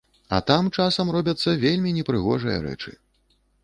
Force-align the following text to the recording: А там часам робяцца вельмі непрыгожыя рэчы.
А 0.37 0.39
там 0.49 0.71
часам 0.77 1.13
робяцца 1.17 1.55
вельмі 1.67 1.95
непрыгожыя 2.01 2.57
рэчы. 2.69 3.01